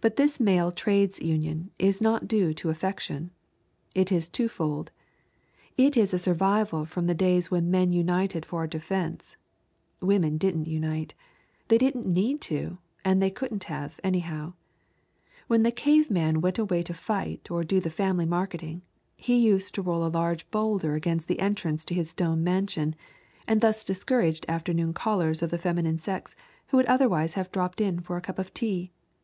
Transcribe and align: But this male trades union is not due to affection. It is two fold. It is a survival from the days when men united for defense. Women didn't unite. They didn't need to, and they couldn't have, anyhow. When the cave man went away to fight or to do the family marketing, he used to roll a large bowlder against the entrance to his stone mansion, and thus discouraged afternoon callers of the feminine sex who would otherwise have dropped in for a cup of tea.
But 0.00 0.16
this 0.16 0.40
male 0.40 0.72
trades 0.72 1.20
union 1.20 1.70
is 1.78 2.00
not 2.00 2.26
due 2.26 2.52
to 2.54 2.68
affection. 2.68 3.30
It 3.94 4.10
is 4.10 4.28
two 4.28 4.48
fold. 4.48 4.90
It 5.76 5.96
is 5.96 6.12
a 6.12 6.18
survival 6.18 6.84
from 6.84 7.04
the 7.06 7.14
days 7.14 7.48
when 7.48 7.70
men 7.70 7.92
united 7.92 8.44
for 8.44 8.66
defense. 8.66 9.36
Women 10.00 10.36
didn't 10.36 10.66
unite. 10.66 11.14
They 11.68 11.78
didn't 11.78 12.08
need 12.12 12.40
to, 12.50 12.78
and 13.04 13.22
they 13.22 13.30
couldn't 13.30 13.62
have, 13.70 14.00
anyhow. 14.02 14.54
When 15.46 15.62
the 15.62 15.70
cave 15.70 16.10
man 16.10 16.40
went 16.40 16.58
away 16.58 16.82
to 16.82 16.92
fight 16.92 17.48
or 17.48 17.60
to 17.62 17.66
do 17.68 17.78
the 17.80 17.88
family 17.88 18.26
marketing, 18.26 18.82
he 19.16 19.38
used 19.38 19.76
to 19.76 19.82
roll 19.82 20.04
a 20.04 20.08
large 20.10 20.50
bowlder 20.50 20.96
against 20.96 21.28
the 21.28 21.38
entrance 21.38 21.84
to 21.84 21.94
his 21.94 22.10
stone 22.10 22.42
mansion, 22.42 22.96
and 23.46 23.60
thus 23.60 23.84
discouraged 23.84 24.44
afternoon 24.48 24.92
callers 24.92 25.40
of 25.40 25.50
the 25.50 25.56
feminine 25.58 26.00
sex 26.00 26.34
who 26.66 26.78
would 26.78 26.86
otherwise 26.86 27.34
have 27.34 27.52
dropped 27.52 27.80
in 27.80 28.00
for 28.00 28.16
a 28.16 28.20
cup 28.20 28.40
of 28.40 28.52
tea. 28.52 28.90